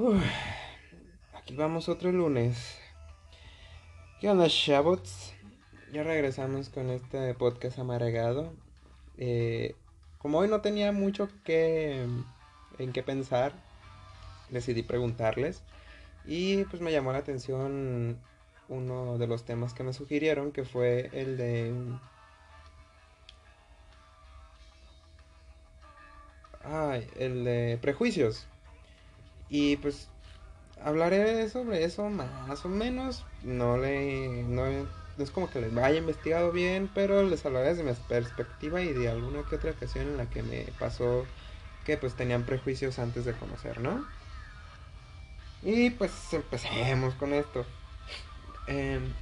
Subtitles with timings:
[0.00, 0.22] Uf,
[1.34, 2.78] aquí vamos otro lunes.
[4.20, 5.34] ¿Qué onda, Shabots?
[5.92, 8.52] Ya regresamos con este podcast amargado.
[9.16, 9.74] Eh,
[10.18, 12.06] como hoy no tenía mucho que
[12.78, 13.52] en qué pensar,
[14.50, 15.64] decidí preguntarles.
[16.24, 18.20] Y pues me llamó la atención
[18.68, 21.74] uno de los temas que me sugirieron, que fue el de...
[26.62, 28.46] Ay, el de prejuicios.
[29.48, 30.08] Y pues
[30.82, 33.24] hablaré sobre eso más o menos.
[33.42, 34.42] No le.
[34.44, 38.92] No, es como que les vaya investigado bien, pero les hablaré desde mi perspectiva y
[38.92, 41.26] de alguna que otra ocasión en la que me pasó
[41.84, 44.06] que pues tenían prejuicios antes de conocer, ¿no?
[45.62, 47.64] Y pues empecemos con esto.
[48.66, 49.14] Em,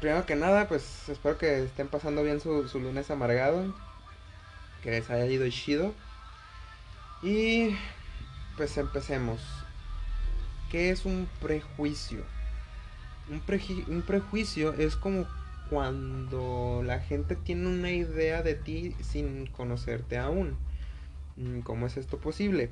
[0.00, 3.74] primero que nada, pues espero que estén pasando bien su, su lunes amargado.
[4.82, 5.94] Que les haya ido chido.
[7.22, 7.76] Y
[8.56, 9.40] pues empecemos.
[10.70, 12.24] ¿Qué es un prejuicio?
[13.30, 15.26] Un, prejuicio es como
[15.70, 20.56] cuando la gente tiene una idea de ti sin conocerte aún.
[21.36, 22.70] Mm, ¿Cómo es esto posible?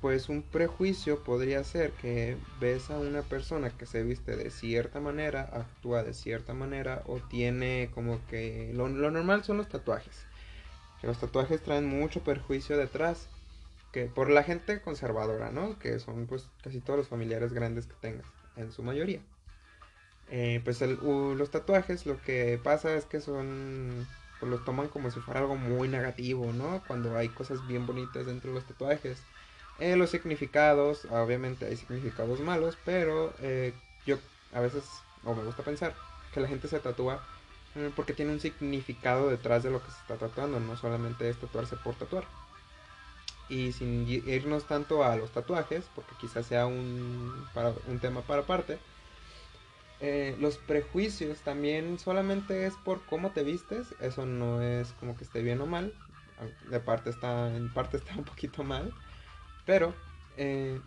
[0.00, 5.00] Pues un prejuicio podría ser que ves a una persona que se viste de cierta
[5.00, 8.72] manera, actúa de cierta manera o tiene como que...
[8.74, 10.26] Lo, lo normal son los tatuajes.
[11.00, 13.28] Que los tatuajes traen mucho perjuicio detrás
[13.92, 15.78] que por la gente conservadora, ¿no?
[15.78, 19.20] Que son pues casi todos los familiares grandes que tengas, en su mayoría.
[20.28, 24.06] Eh, pues los tatuajes lo que pasa es que son,
[24.38, 26.82] pues los toman como si fuera algo muy negativo, ¿no?
[26.86, 29.22] Cuando hay cosas bien bonitas dentro de los tatuajes.
[29.80, 33.72] Eh, los significados, obviamente hay significados malos, pero eh,
[34.06, 34.18] yo
[34.52, 34.84] a veces,
[35.24, 35.94] o me gusta pensar,
[36.32, 37.24] que la gente se tatúa
[37.94, 41.76] porque tiene un significado detrás de lo que se está tatuando, no solamente es tatuarse
[41.76, 42.24] por tatuar
[43.50, 47.34] y sin irnos tanto a los tatuajes, porque quizás sea un,
[47.88, 48.78] un tema para aparte,
[50.00, 55.24] eh, los prejuicios también solamente es por cómo te vistes, eso no es como que
[55.24, 55.92] esté bien o mal,
[56.70, 58.94] de parte está, en parte está un poquito mal,
[59.66, 59.92] pero
[60.38, 60.80] eh,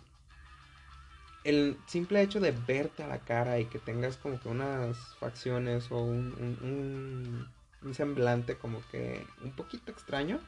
[1.44, 5.92] el simple hecho de verte a la cara y que tengas como que unas facciones
[5.92, 7.48] o un
[7.94, 10.40] semblante como que un poquito extraño,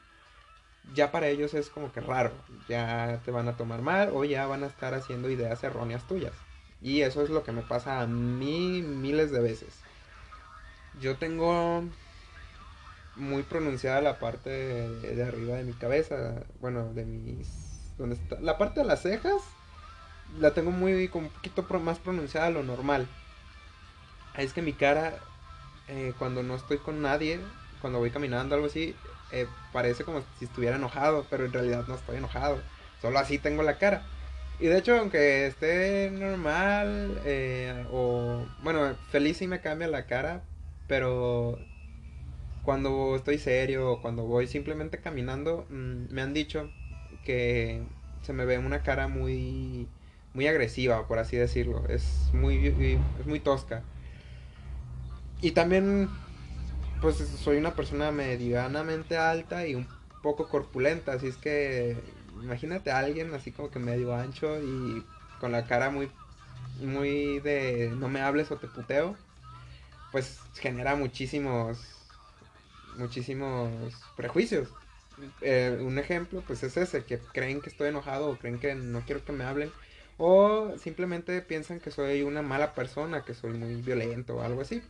[0.94, 2.32] ya para ellos es como que raro,
[2.68, 6.32] ya te van a tomar mal o ya van a estar haciendo ideas erróneas tuyas.
[6.80, 9.80] Y eso es lo que me pasa a mí miles de veces.
[11.00, 11.84] Yo tengo
[13.16, 17.48] muy pronunciada la parte de, arriba de mi cabeza, bueno, de mis...
[17.98, 19.40] Donde está, la parte de las cejas
[20.38, 23.06] la tengo muy, como un poquito más pronunciada a lo normal.
[24.36, 25.14] Es que mi cara,
[25.88, 27.40] eh, cuando no estoy con nadie,
[27.80, 28.94] cuando voy caminando, algo así,
[29.40, 32.58] eh, parece como si estuviera enojado, pero en realidad no estoy enojado.
[33.00, 34.02] Solo así tengo la cara.
[34.58, 40.42] Y de hecho, aunque esté normal, eh, o bueno, feliz sí me cambia la cara,
[40.88, 41.58] pero
[42.62, 46.70] cuando estoy serio o cuando voy simplemente caminando, mm, me han dicho
[47.24, 47.82] que
[48.22, 49.88] se me ve una cara muy,
[50.34, 51.84] muy agresiva, por así decirlo.
[51.88, 53.82] Es muy, es muy tosca.
[55.40, 56.08] Y también
[57.00, 59.86] pues soy una persona medianamente alta y un
[60.22, 61.96] poco corpulenta, así es que
[62.42, 65.04] imagínate a alguien así como que medio ancho y
[65.40, 66.10] con la cara muy
[66.80, 69.16] muy de no me hables o te puteo,
[70.12, 71.78] pues genera muchísimos
[72.98, 73.70] muchísimos
[74.16, 74.68] prejuicios.
[75.40, 79.00] Eh, un ejemplo pues es ese, que creen que estoy enojado o creen que no
[79.06, 79.72] quiero que me hablen
[80.18, 84.82] o simplemente piensan que soy una mala persona, que soy muy violento o algo así.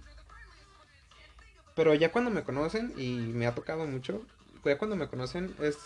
[1.76, 4.22] Pero ya cuando me conocen, y me ha tocado mucho,
[4.64, 5.76] ya cuando me conocen es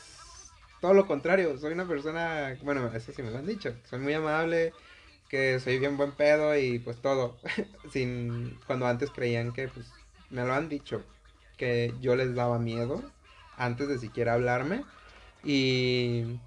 [0.80, 1.58] todo lo contrario.
[1.58, 3.74] Soy una persona, bueno, eso sí me lo han dicho.
[3.88, 4.72] Soy muy amable,
[5.28, 7.38] que soy bien buen pedo y pues todo.
[7.92, 9.92] Sin, cuando antes creían que, pues,
[10.30, 11.02] me lo han dicho,
[11.58, 13.02] que yo les daba miedo
[13.56, 14.84] antes de siquiera hablarme.
[15.44, 16.38] Y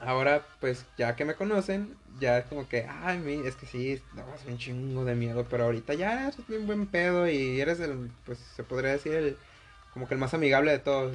[0.00, 4.44] ahora, pues, ya que me conocen, ya es como que, ay, es que sí, dabas
[4.46, 8.38] un chingo de miedo, pero ahorita ya eres un buen pedo y eres el, pues
[8.38, 9.36] se podría decir, el,
[9.92, 11.14] como que el más amigable de todos.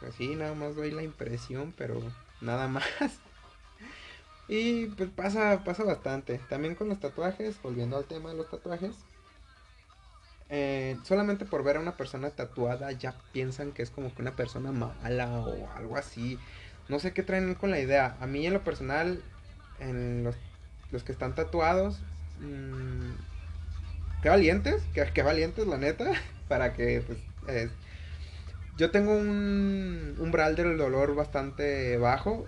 [0.00, 2.00] Pues sí, nada más doy la impresión, pero
[2.40, 2.84] nada más.
[4.48, 6.38] Y pues pasa, pasa bastante.
[6.48, 8.94] También con los tatuajes, volviendo al tema de los tatuajes.
[10.48, 14.36] Eh, solamente por ver a una persona tatuada ya piensan que es como que una
[14.36, 16.38] persona mala o algo así.
[16.88, 18.16] No sé qué traen con la idea.
[18.20, 19.20] A mí en lo personal
[19.80, 20.36] en los,
[20.92, 21.98] los que están tatuados.
[22.40, 23.12] Mmm,
[24.22, 26.10] qué valientes, qué, valientes la neta,
[26.48, 27.18] para que pues...
[28.76, 32.46] yo tengo un umbral del dolor bastante bajo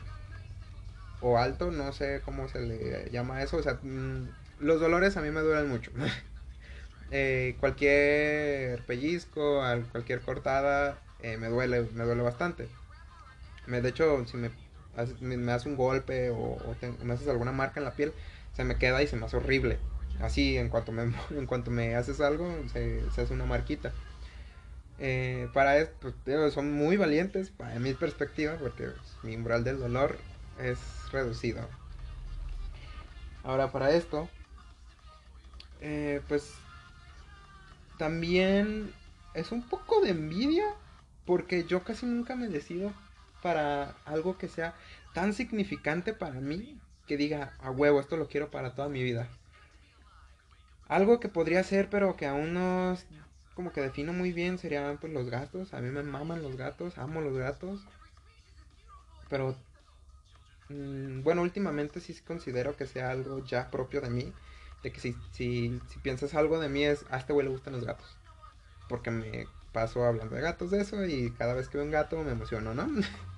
[1.20, 4.28] o alto, no sé cómo se le llama eso, o sea, mm,
[4.60, 5.90] los dolores a mí me duelen mucho.
[7.10, 12.68] Eh, cualquier pellizco, cualquier cortada, eh, me duele, me duele bastante.
[13.66, 14.50] Me, de hecho, si me,
[15.20, 16.58] me, hace un golpe o,
[17.02, 18.12] me haces alguna marca en la piel,
[18.54, 19.78] se me queda y se me hace horrible.
[20.20, 23.92] Así, en cuanto me, en cuanto me haces algo, se, hace una marquita.
[24.98, 28.88] Eh, para esto, pues, son muy valientes, para mi perspectiva, porque
[29.22, 30.18] mi umbral del dolor
[30.58, 30.78] es
[31.12, 31.60] reducido.
[33.44, 34.28] Ahora, para esto,
[35.80, 36.54] eh, pues
[37.96, 38.92] también
[39.34, 40.64] es un poco de envidia
[41.24, 42.92] porque yo casi nunca me decido
[43.42, 44.74] para algo que sea
[45.14, 49.28] tan significante para mí que diga, a huevo, esto lo quiero para toda mi vida.
[50.88, 52.96] Algo que podría ser, pero que aún no
[53.54, 55.74] como que defino muy bien, serían pues los gatos.
[55.74, 57.80] A mí me maman los gatos, amo los gatos.
[59.28, 59.56] Pero,
[60.68, 64.32] mm, bueno, últimamente sí considero que sea algo ya propio de mí
[64.82, 67.72] de que si, si, si piensas algo de mí es, a este güey le gustan
[67.74, 68.16] los gatos.
[68.88, 72.22] Porque me paso hablando de gatos de eso y cada vez que veo un gato
[72.24, 72.88] me emociono, ¿no?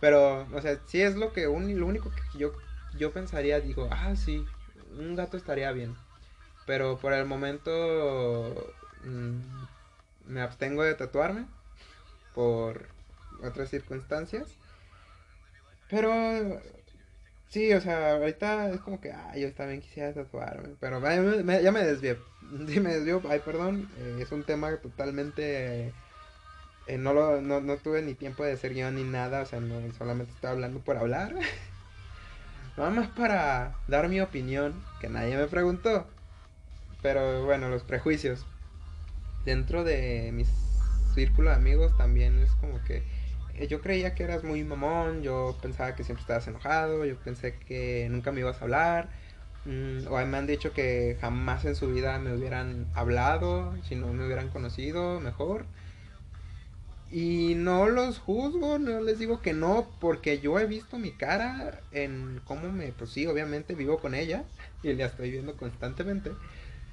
[0.00, 2.52] Pero, o sea, si es lo que un, lo único que yo,
[2.92, 4.48] yo pensaría, digo, ah, sí,
[4.98, 5.96] un gato estaría bien.
[6.66, 8.74] Pero por el momento
[9.04, 9.64] mm,
[10.26, 11.46] me abstengo de tatuarme
[12.34, 12.88] por
[13.42, 14.58] otras circunstancias.
[15.88, 16.10] Pero
[17.52, 21.84] Sí, o sea, ahorita es como que, ay, yo también quisiera tatuarme, pero ya me,
[21.84, 22.16] desvié,
[22.68, 25.94] sí me desvió, ay, perdón, eh, es un tema totalmente,
[26.86, 29.60] eh, no, lo, no, no, tuve ni tiempo de hacer guion ni nada, o sea,
[29.60, 31.34] no, solamente estaba hablando por hablar,
[32.78, 36.06] nada más para dar mi opinión, que nadie me preguntó,
[37.02, 38.46] pero bueno, los prejuicios,
[39.44, 40.44] dentro de mi
[41.14, 43.02] círculo de amigos también es como que
[43.68, 48.08] yo creía que eras muy mamón, yo pensaba que siempre estabas enojado, yo pensé que
[48.10, 49.10] nunca me ibas a hablar,
[49.64, 54.12] mm, o me han dicho que jamás en su vida me hubieran hablado, si no
[54.12, 55.66] me hubieran conocido mejor.
[57.10, 61.80] Y no los juzgo, no les digo que no, porque yo he visto mi cara
[61.92, 64.44] en cómo me, pues sí, obviamente vivo con ella
[64.82, 66.38] y la estoy viendo constantemente.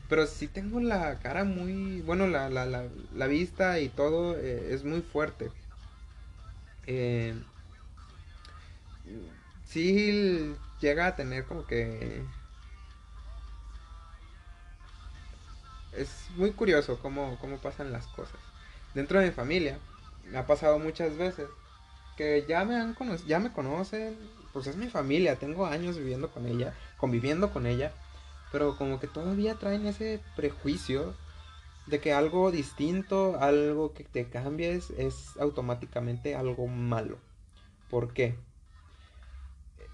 [0.09, 4.73] Pero sí tengo la cara muy, bueno, la, la, la, la vista y todo eh,
[4.73, 5.51] es muy fuerte.
[6.87, 7.35] Eh,
[9.65, 12.23] sí llega a tener como que...
[15.93, 18.39] Es muy curioso cómo, cómo pasan las cosas.
[18.93, 19.79] Dentro de mi familia
[20.25, 21.47] me ha pasado muchas veces
[22.15, 22.95] que ya me han
[23.27, 24.17] ya me conocen,
[24.51, 27.93] pues es mi familia, tengo años viviendo con ella, conviviendo con ella,
[28.51, 31.15] pero como que todavía traen ese prejuicio
[31.89, 37.18] de que algo distinto, algo que te cambies, es automáticamente algo malo.
[37.89, 38.36] ¿Por qué?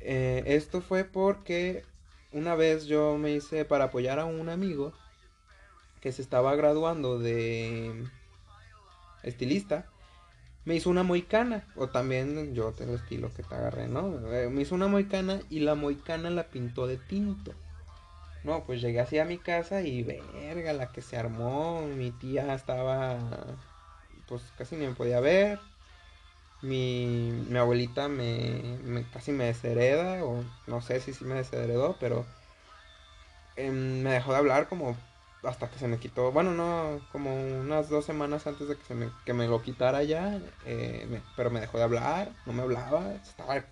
[0.02, 1.84] Eh, esto fue porque
[2.32, 4.94] una vez yo me hice para apoyar a un amigo
[6.02, 8.04] que se estaba graduando de
[9.24, 9.90] estilista.
[10.66, 14.32] Me hizo una moicana, o también yo tengo el estilo que te agarré, ¿no?
[14.34, 17.54] Eh, me hizo una moicana y la moicana la pintó de tinto.
[18.46, 21.82] No, pues llegué así a mi casa y verga, la que se armó.
[21.82, 23.18] Mi tía estaba,
[24.28, 25.60] pues casi ni me podía ver.
[26.62, 32.26] Mi, mi abuelita me, casi me deshereda, o no sé si sí me desheredó, pero
[33.56, 34.96] em, me dejó de hablar como
[35.44, 36.32] hasta que se me quitó.
[36.32, 40.04] Bueno, no, como unas dos semanas antes de que, se me, que me lo quitara
[40.04, 43.64] ya, eh, pero me dejó de hablar, no me hablaba, estaba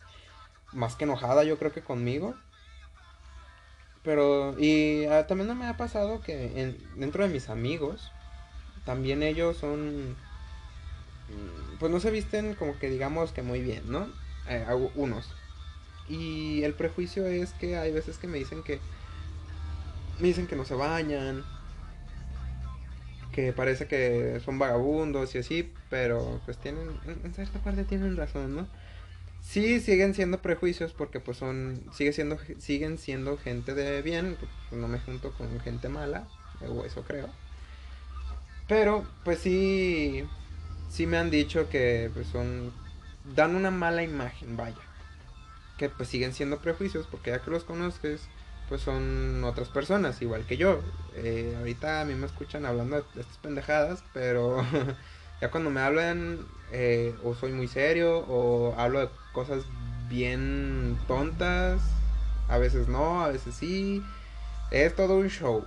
[0.74, 2.36] más que enojada yo creo que conmigo.
[4.04, 8.12] Pero, y ah, también me ha pasado que en, dentro de mis amigos,
[8.86, 14.08] también ellos son, mm, pues no se visten como que digamos que muy bien, ¿no?
[14.50, 15.32] Eh, unos.
[16.10, 18.80] Y el prejuicio es que hay veces que me dicen que,
[20.20, 21.46] me dicen que no se bañan,
[23.32, 28.56] que parece que son vagabundos y así, pero pues tienen, en cierta parte tienen razón,
[28.56, 28.68] ¿no?
[29.44, 34.50] Sí, siguen siendo prejuicios porque pues son, sigue siendo, siguen siendo gente de bien, pues,
[34.82, 36.28] no me junto con gente mala,
[36.68, 37.30] o eso creo.
[38.68, 40.24] Pero pues sí,
[40.90, 42.74] sí me han dicho que pues son,
[43.36, 44.78] dan una mala imagen, vaya.
[45.78, 48.22] Que pues siguen siendo prejuicios porque ya que los conozcas,
[48.70, 50.80] pues son otras personas, igual que yo.
[51.16, 54.66] Eh, ahorita a mí me escuchan hablando de estas pendejadas, pero
[55.44, 59.66] ya cuando me hablan eh, o soy muy serio o hablo de cosas
[60.08, 61.82] bien tontas,
[62.48, 64.02] a veces no, a veces sí.
[64.72, 65.66] Es todo un show.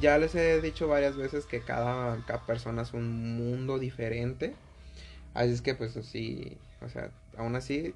[0.00, 4.54] Ya les he dicho varias veces que cada, cada persona es un mundo diferente.
[5.34, 7.92] Así es que pues sí, o sea, aún así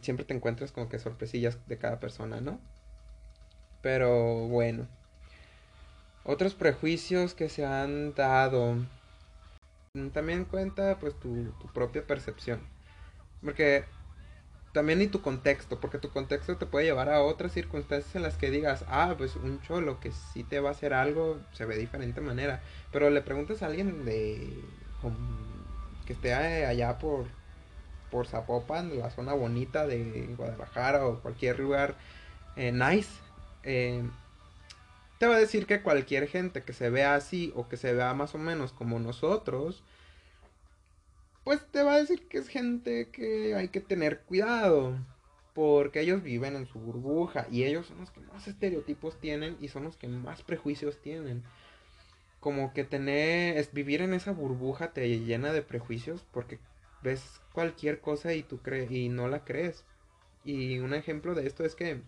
[0.00, 2.58] siempre te encuentras como que sorpresillas de cada persona, ¿no?
[3.82, 4.86] Pero bueno.
[6.24, 8.76] Otros prejuicios que se han dado.
[10.14, 12.60] También cuenta pues tu, propia percepción.
[13.42, 13.84] Porque
[14.72, 18.38] también ni tu contexto, porque tu contexto te puede llevar a otras circunstancias en las
[18.38, 21.74] que digas, ah, pues un cholo que sí te va a hacer algo se ve
[21.74, 22.62] de diferente manera.
[22.90, 24.64] Pero le preguntas a alguien de
[26.06, 27.26] que esté allá por
[28.10, 31.96] por Zapopan, la zona bonita de Guadalajara o cualquier lugar
[32.56, 33.10] eh, nice,
[33.62, 34.02] eh,
[35.22, 38.12] te va a decir que cualquier gente que se vea así o que se vea
[38.12, 39.84] más o menos como nosotros,
[41.44, 44.98] pues te va a decir que es gente que hay que tener cuidado.
[45.54, 49.68] Porque ellos viven en su burbuja y ellos son los que más estereotipos tienen y
[49.68, 51.44] son los que más prejuicios tienen.
[52.40, 56.58] Como que tener, es, vivir en esa burbuja te llena de prejuicios porque
[57.00, 59.84] ves cualquier cosa y tú crees y no la crees.
[60.44, 62.02] Y un ejemplo de esto es que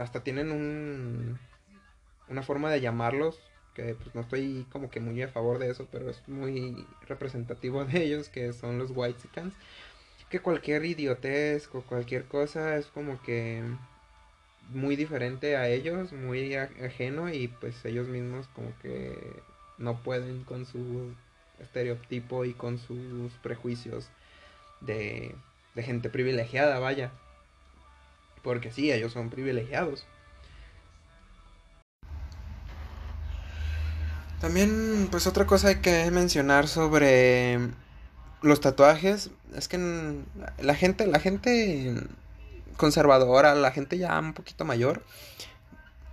[0.00, 1.38] hasta tienen un,
[2.28, 3.38] una forma de llamarlos
[3.74, 7.84] que pues no estoy como que muy a favor de eso, pero es muy representativo
[7.84, 9.52] de ellos, que son los Whitesicans,
[10.30, 13.62] que cualquier idiotez o cualquier cosa es como que
[14.70, 19.42] muy diferente a ellos, muy ajeno y pues ellos mismos como que
[19.78, 21.12] no pueden con su
[21.60, 24.08] estereotipo y con sus prejuicios
[24.80, 25.34] de,
[25.74, 27.12] de gente privilegiada, vaya.
[28.44, 30.06] Porque sí, ellos son privilegiados.
[34.40, 37.58] También, pues otra cosa que mencionar sobre
[38.42, 39.78] los tatuajes es que
[40.58, 41.94] la gente, la gente
[42.76, 45.02] conservadora, la gente ya un poquito mayor,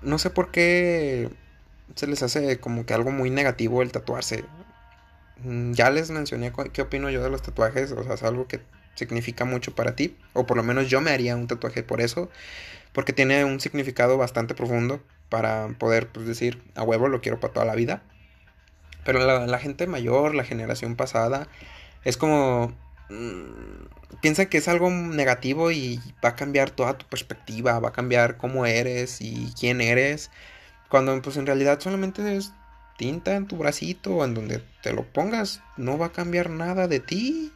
[0.01, 1.29] no sé por qué
[1.95, 4.45] se les hace como que algo muy negativo el tatuarse.
[5.43, 8.61] Mm, ya les mencioné qué opino yo de los tatuajes, o sea, es algo que
[8.95, 12.29] significa mucho para ti, o por lo menos yo me haría un tatuaje por eso,
[12.93, 17.53] porque tiene un significado bastante profundo para poder pues, decir, a huevo lo quiero para
[17.53, 18.03] toda la vida.
[19.03, 21.47] Pero la, gente mayor, la generación pasada,
[22.03, 22.73] es como...
[23.09, 23.85] Mm,
[24.21, 28.37] piensa que es algo negativo y va a cambiar toda tu perspectiva, va a cambiar
[28.37, 30.29] cómo eres y quién eres.
[30.89, 32.51] Cuando pues en realidad solamente es
[32.97, 36.87] tinta en tu bracito o en donde te lo pongas, no va a cambiar nada
[36.87, 37.51] de ti.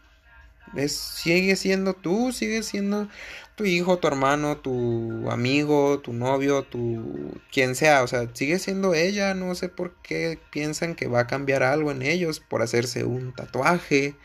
[0.87, 3.07] Sigue siendo tú, sigue siendo
[3.55, 8.93] tu hijo, tu hermano, tu amigo, tu novio, tu quien sea, o sea, sigue siendo
[8.93, 13.05] ella, no sé por qué piensan que va a cambiar algo en ellos por hacerse
[13.05, 14.15] un tatuaje.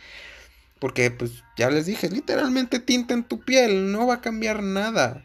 [0.80, 5.24] Porque pues ya les dije, literalmente tinta en tu piel, no va a cambiar nada.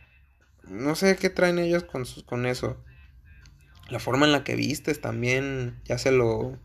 [0.68, 2.78] No sé qué traen ellos con, con eso.
[3.90, 6.60] La forma en la que vistes también, ya se lo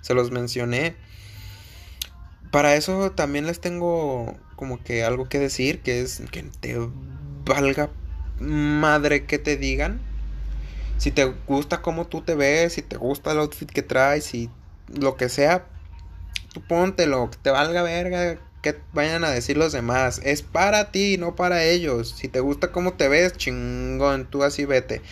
[0.00, 0.96] se los mencioné.
[2.50, 6.76] Para eso también les tengo como que algo que decir, que es que te
[7.44, 7.90] valga
[8.40, 10.00] madre que te digan.
[10.96, 14.50] Si te gusta cómo tú te ves, si te gusta el outfit que traes, si
[14.88, 15.66] lo que sea,
[16.52, 20.20] tú póntelo, que te valga verga que vayan a decir los demás.
[20.24, 22.14] Es para ti, no para ellos.
[22.16, 25.02] Si te gusta cómo te ves, chingón, tú así vete.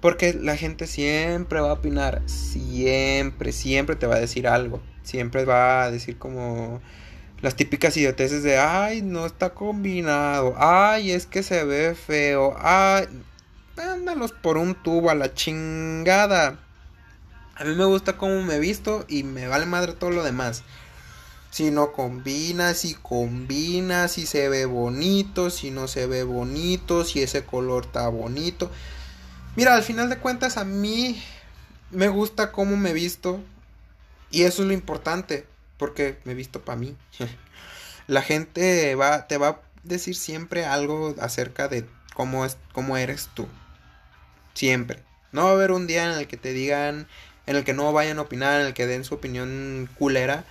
[0.00, 4.80] Porque la gente siempre va a opinar, siempre, siempre te va a decir algo.
[5.06, 6.80] Siempre va a decir como
[7.40, 13.06] las típicas idioteces de, ay, no está combinado, ay, es que se ve feo, ay,
[13.76, 16.58] ándalos por un tubo a la chingada.
[17.54, 20.64] A mí me gusta cómo me visto y me vale madre todo lo demás.
[21.50, 27.22] Si no combina, si combina, si se ve bonito, si no se ve bonito, si
[27.22, 28.72] ese color está bonito.
[29.54, 31.22] Mira, al final de cuentas a mí
[31.92, 33.40] me gusta cómo me visto
[34.30, 35.46] y eso es lo importante,
[35.78, 36.96] porque me he visto para mí.
[38.06, 43.28] La gente va, te va a decir siempre algo acerca de cómo, es, cómo eres
[43.34, 43.46] tú.
[44.54, 45.02] Siempre.
[45.32, 47.08] No va a haber un día en el que te digan,
[47.46, 50.44] en el que no vayan a opinar, en el que den su opinión culera,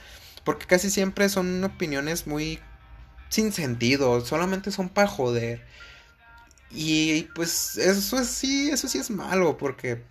[0.44, 2.60] porque casi siempre son opiniones muy
[3.30, 5.66] sin sentido, solamente son para joder.
[6.72, 10.04] Y pues eso es, sí, eso sí es malo, porque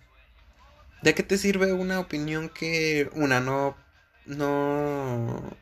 [1.05, 3.77] ¿de qué te sirve una opinión que una no
[4.25, 5.55] no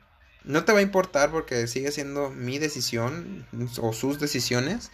[0.45, 3.45] no te va a importar porque sigue siendo mi decisión
[3.81, 4.89] o sus decisiones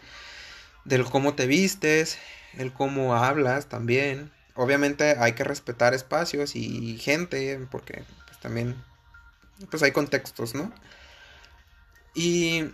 [0.86, 2.18] del cómo te vistes,
[2.58, 4.32] el cómo hablas también.
[4.56, 8.75] Obviamente hay que respetar espacios y gente porque pues también
[9.70, 10.74] pues hay contextos, ¿no?
[12.15, 12.72] Y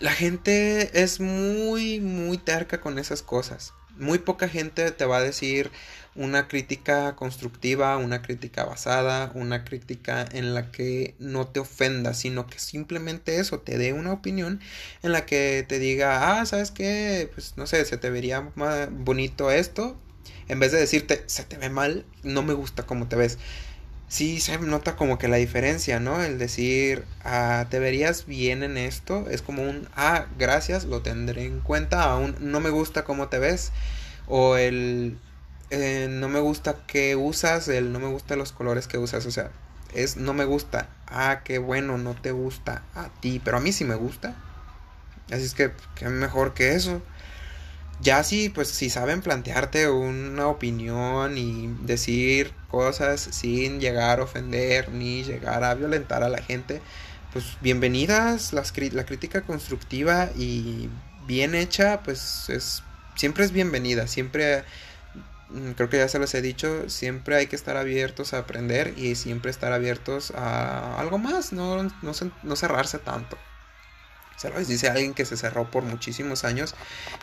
[0.00, 3.74] la gente es muy, muy terca con esas cosas.
[3.96, 5.70] muy poca gente te va a decir
[6.16, 12.46] una crítica constructiva, una crítica basada, una crítica en la que no te ofenda, sino
[12.46, 14.60] que simplemente eso, te dé una opinión
[15.02, 17.30] en la que te diga, ah, ¿sabes qué?
[17.34, 19.96] Pues no sé, se te vería más bonito esto,
[20.48, 23.38] en vez de decirte, se te ve mal, no me gusta cómo te ves.
[24.14, 26.22] Sí se nota como que la diferencia, ¿no?
[26.22, 31.46] El decir, ah, te verías bien en esto, es como un, ah, gracias, lo tendré
[31.46, 33.72] en cuenta, aún no me gusta cómo te ves.
[34.28, 35.18] O el,
[35.70, 39.32] eh, no me gusta que usas, el no me gusta los colores que usas, o
[39.32, 39.50] sea,
[39.94, 40.88] es no me gusta.
[41.08, 44.36] Ah, qué bueno, no te gusta a ti, pero a mí sí me gusta.
[45.32, 47.02] Así es que, qué mejor que eso.
[48.00, 54.90] Ya si, pues, si saben plantearte una opinión y decir cosas sin llegar a ofender
[54.90, 56.82] ni llegar a violentar a la gente,
[57.32, 60.88] pues bienvenidas las, la crítica constructiva y
[61.26, 62.82] bien hecha, pues es
[63.16, 64.64] siempre es bienvenida, siempre
[65.54, 68.94] Mm, creo que ya se los he dicho, siempre hay que estar abiertos a aprender
[68.96, 73.38] y siempre estar abiertos a algo más, no, no, cerrarse tanto.
[74.66, 76.74] Dice alguien que se cerró por muchísimos años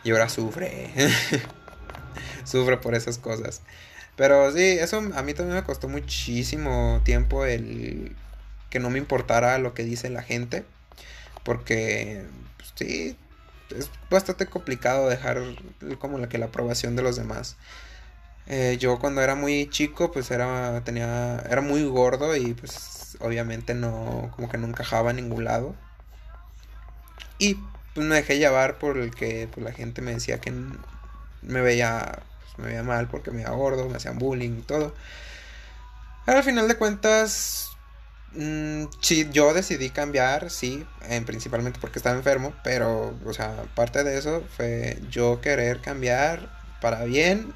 [0.04, 0.92] y ahora sufre.
[2.44, 3.62] sufre por esas cosas.
[4.16, 8.16] Pero sí, eso a mí también me costó muchísimo tiempo el
[8.70, 10.66] que no me importara lo que dice la gente.
[11.44, 12.24] Porque,
[12.58, 13.18] pues, sí,
[13.76, 15.42] es bastante complicado dejar
[16.00, 17.58] como la que la aprobación de los demás.
[18.48, 23.74] Eh, yo cuando era muy chico, pues era, tenía, era muy gordo y pues obviamente
[23.74, 25.76] no, como que no encajaba en ningún lado.
[27.42, 27.56] Y
[27.96, 30.54] pues me dejé llevar por el que pues, la gente me decía que
[31.42, 34.94] me veía, pues, me veía mal porque me veía gordo, me hacían bullying y todo.
[36.24, 37.72] Pero al final de cuentas,
[38.34, 40.86] mm, sí, yo decidí cambiar, sí,
[41.26, 46.48] principalmente porque estaba enfermo, pero, o sea, parte de eso fue yo querer cambiar
[46.80, 47.54] para bien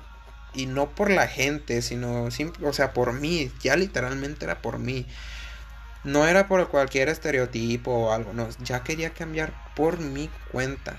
[0.55, 2.23] y no por la gente, sino,
[2.63, 5.05] o sea, por mí, ya literalmente era por mí.
[6.05, 10.97] No era por cualquier estereotipo o algo, no, ya quería cambiar por mi cuenta.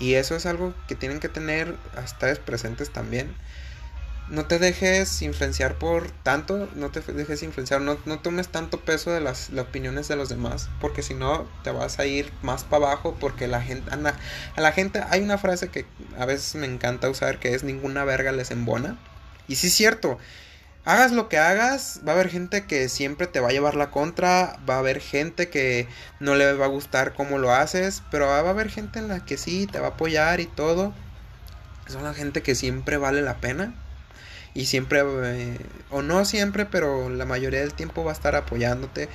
[0.00, 3.34] Y eso es algo que tienen que tener hasta presentes también
[4.28, 9.20] no te dejes influenciar por tanto, no te dejes influenciar, no, tomes tanto peso de
[9.20, 13.16] las, opiniones de los demás, porque si no te vas a ir más para abajo,
[13.20, 15.86] porque la gente, a la gente, hay una frase que
[16.18, 18.98] a veces me encanta usar, que es ninguna verga les embona,
[19.46, 20.18] y sí es cierto,
[20.84, 23.90] hagas lo que hagas, va a haber gente que siempre te va a llevar la
[23.90, 25.88] contra, va a haber gente que
[26.20, 29.24] no le va a gustar cómo lo haces, pero va a haber gente en la
[29.24, 30.92] que sí, te va a apoyar y todo,
[31.86, 33.74] son la gente que siempre vale la pena
[34.52, 35.58] y siempre, eh,
[35.90, 39.08] o no siempre, pero la mayoría del tiempo va a estar apoyándote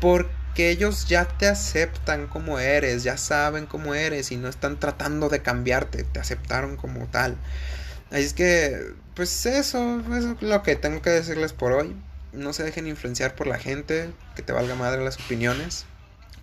[0.00, 5.28] porque ellos ya te aceptan como eres, ya saben cómo eres y no están tratando
[5.28, 7.36] de cambiarte, te aceptaron como tal.
[8.14, 11.96] Así es que, pues eso, es lo que tengo que decirles por hoy.
[12.32, 15.84] No se dejen influenciar por la gente, que te valga madre las opiniones.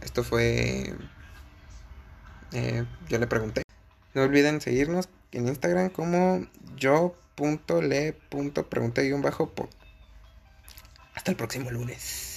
[0.01, 0.93] Esto fue...
[2.51, 3.61] Eh, yo le pregunté.
[4.13, 9.53] No olviden seguirnos en Instagram como yo punto le punto pregunta bajo
[11.15, 12.30] hasta el próximo lunes